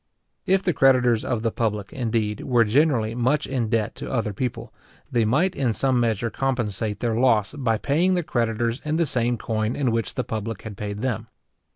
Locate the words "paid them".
10.75-11.27